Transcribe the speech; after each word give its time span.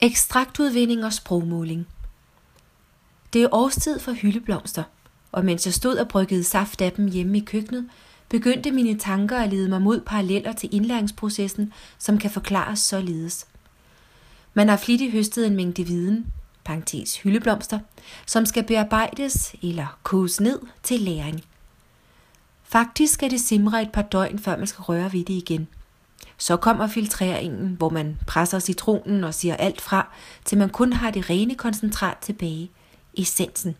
Ekstraktudvinding 0.00 1.04
og 1.04 1.12
sprogmåling. 1.12 1.86
Det 3.32 3.42
er 3.42 3.48
årstid 3.52 3.98
for 3.98 4.12
hyldeblomster, 4.12 4.82
og 5.32 5.44
mens 5.44 5.66
jeg 5.66 5.74
stod 5.74 5.96
og 5.96 6.08
bryggede 6.08 6.44
saft 6.44 6.80
af 6.80 6.92
dem 6.92 7.08
hjemme 7.08 7.38
i 7.38 7.40
køkkenet, 7.40 7.88
begyndte 8.28 8.70
mine 8.70 8.98
tanker 8.98 9.38
at 9.38 9.50
lede 9.50 9.68
mig 9.68 9.82
mod 9.82 10.00
paralleller 10.00 10.52
til 10.52 10.74
indlæringsprocessen, 10.74 11.72
som 11.98 12.18
kan 12.18 12.30
forklares 12.30 12.78
således. 12.78 13.46
Man 14.54 14.68
har 14.68 14.76
flittigt 14.76 15.12
høstet 15.12 15.46
en 15.46 15.56
mængde 15.56 15.84
viden, 15.84 16.26
parentes 16.64 17.16
hyldeblomster, 17.16 17.78
som 18.26 18.46
skal 18.46 18.64
bearbejdes 18.64 19.54
eller 19.62 19.98
koges 20.02 20.40
ned 20.40 20.60
til 20.82 21.00
læring. 21.00 21.44
Faktisk 22.62 23.14
skal 23.14 23.30
det 23.30 23.40
simre 23.40 23.82
et 23.82 23.92
par 23.92 24.02
døgn, 24.02 24.38
før 24.38 24.56
man 24.56 24.66
skal 24.66 24.82
røre 24.82 25.12
ved 25.12 25.24
det 25.24 25.34
igen– 25.34 25.68
så 26.38 26.56
kommer 26.56 26.86
filtreringen, 26.86 27.74
hvor 27.78 27.88
man 27.88 28.18
presser 28.26 28.58
citronen 28.58 29.24
og 29.24 29.34
siger 29.34 29.56
alt 29.56 29.80
fra, 29.80 30.08
til 30.44 30.58
man 30.58 30.68
kun 30.68 30.92
har 30.92 31.10
det 31.10 31.30
rene 31.30 31.54
koncentrat 31.54 32.16
tilbage, 32.18 32.70
essensen. 33.14 33.76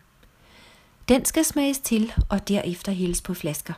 Den 1.09 1.25
skal 1.25 1.45
smages 1.45 1.79
til 1.79 2.13
og 2.29 2.49
derefter 2.49 2.93
hældes 2.93 3.23
på 3.23 3.35
flasker. 3.35 3.75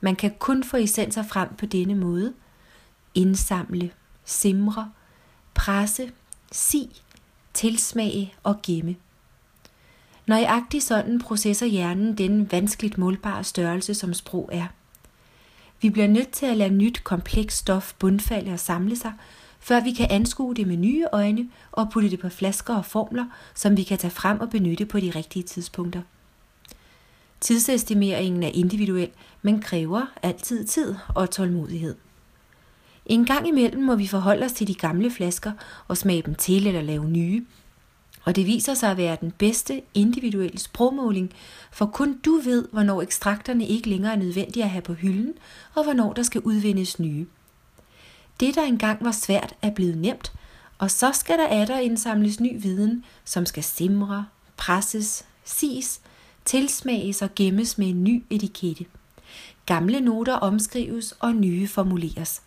Man 0.00 0.16
kan 0.16 0.34
kun 0.38 0.64
få 0.64 0.76
essenser 0.76 1.22
frem 1.22 1.48
på 1.58 1.66
denne 1.66 1.94
måde. 1.94 2.32
Indsamle, 3.14 3.90
simre, 4.24 4.90
presse, 5.54 6.12
si, 6.52 7.02
tilsmage 7.54 8.34
og 8.42 8.62
gemme. 8.62 8.96
Nøjagtigt 10.26 10.84
sådan 10.84 11.18
processer 11.18 11.66
hjernen 11.66 12.18
den 12.18 12.52
vanskeligt 12.52 12.98
målbare 12.98 13.44
størrelse, 13.44 13.94
som 13.94 14.14
sprog 14.14 14.48
er. 14.52 14.66
Vi 15.86 15.90
bliver 15.90 16.08
nødt 16.08 16.30
til 16.30 16.46
at 16.46 16.56
lade 16.56 16.74
nyt 16.74 17.04
komplekst 17.04 17.58
stof 17.58 17.94
bundfalde 17.98 18.52
og 18.52 18.60
samle 18.60 18.96
sig, 18.96 19.12
før 19.60 19.80
vi 19.80 19.92
kan 19.92 20.06
anskue 20.10 20.54
det 20.54 20.66
med 20.66 20.76
nye 20.76 21.06
øjne 21.12 21.48
og 21.72 21.90
putte 21.92 22.10
det 22.10 22.20
på 22.20 22.28
flasker 22.28 22.74
og 22.74 22.84
formler, 22.84 23.24
som 23.54 23.76
vi 23.76 23.82
kan 23.82 23.98
tage 23.98 24.10
frem 24.10 24.40
og 24.40 24.50
benytte 24.50 24.86
på 24.86 25.00
de 25.00 25.10
rigtige 25.10 25.42
tidspunkter. 25.42 26.02
Tidsestimeringen 27.40 28.42
er 28.42 28.50
individuel, 28.54 29.10
men 29.42 29.60
kræver 29.60 30.06
altid 30.22 30.64
tid 30.64 30.94
og 31.14 31.30
tålmodighed. 31.30 31.94
En 33.06 33.24
gang 33.24 33.48
imellem 33.48 33.82
må 33.82 33.94
vi 33.94 34.06
forholde 34.06 34.44
os 34.44 34.52
til 34.52 34.68
de 34.68 34.74
gamle 34.74 35.10
flasker 35.10 35.52
og 35.88 35.96
smage 35.96 36.22
dem 36.22 36.34
til 36.34 36.66
eller 36.66 36.82
lave 36.82 37.08
nye, 37.08 37.46
og 38.26 38.36
det 38.36 38.46
viser 38.46 38.74
sig 38.74 38.90
at 38.90 38.96
være 38.96 39.16
den 39.20 39.30
bedste 39.30 39.82
individuelle 39.94 40.58
sprogmåling, 40.58 41.32
for 41.70 41.86
kun 41.86 42.18
du 42.24 42.40
ved, 42.44 42.68
hvornår 42.72 43.02
ekstrakterne 43.02 43.66
ikke 43.66 43.90
længere 43.90 44.12
er 44.12 44.16
nødvendige 44.16 44.64
at 44.64 44.70
have 44.70 44.82
på 44.82 44.92
hylden, 44.92 45.34
og 45.74 45.84
hvornår 45.84 46.12
der 46.12 46.22
skal 46.22 46.40
udvindes 46.40 46.98
nye. 46.98 47.26
Det, 48.40 48.54
der 48.54 48.62
engang 48.62 49.04
var 49.04 49.12
svært, 49.12 49.54
er 49.62 49.70
blevet 49.70 49.98
nemt, 49.98 50.32
og 50.78 50.90
så 50.90 51.12
skal 51.12 51.38
der 51.38 51.46
atter 51.46 51.78
indsamles 51.78 52.40
ny 52.40 52.62
viden, 52.62 53.04
som 53.24 53.46
skal 53.46 53.62
simre, 53.62 54.26
presses, 54.56 55.24
sis, 55.44 56.00
tilsmages 56.44 57.22
og 57.22 57.34
gemmes 57.34 57.78
med 57.78 57.86
en 57.86 58.04
ny 58.04 58.24
etikette. 58.30 58.84
Gamle 59.66 60.00
noter 60.00 60.34
omskrives 60.34 61.12
og 61.20 61.34
nye 61.34 61.68
formuleres. 61.68 62.42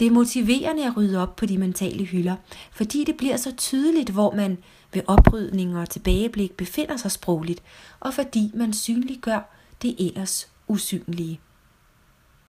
Det 0.00 0.06
er 0.06 0.10
motiverende 0.10 0.86
at 0.86 0.96
rydde 0.96 1.22
op 1.22 1.36
på 1.36 1.46
de 1.46 1.58
mentale 1.58 2.04
hylder, 2.04 2.36
fordi 2.72 3.04
det 3.04 3.16
bliver 3.16 3.36
så 3.36 3.52
tydeligt, 3.56 4.10
hvor 4.10 4.34
man 4.34 4.58
ved 4.92 5.02
oprydning 5.06 5.76
og 5.78 5.90
tilbageblik 5.90 6.52
befinder 6.52 6.96
sig 6.96 7.10
sprogligt, 7.10 7.62
og 8.00 8.14
fordi 8.14 8.50
man 8.54 8.72
synliggør 8.72 9.56
det 9.82 10.06
ellers 10.06 10.48
usynlige. 10.68 11.40